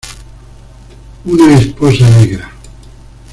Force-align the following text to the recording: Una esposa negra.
Una 1.25 1.51
esposa 1.53 2.09
negra. 2.09 2.49